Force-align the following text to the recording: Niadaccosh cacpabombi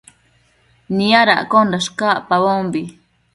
Niadaccosh 0.95 1.89
cacpabombi 1.99 2.81